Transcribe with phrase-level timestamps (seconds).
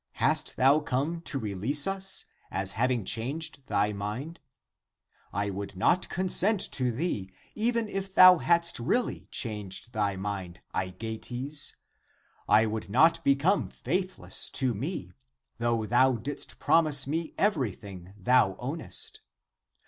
[0.13, 4.39] Hast thou come to release us, as having changed thy mind?
[5.31, 11.75] I would not consent to thee even if thou hadst really changed thy mind, Aegeates.
[12.49, 15.11] <I would not become faithless to me,
[15.59, 19.19] though thou didst promise me everything thou ownest.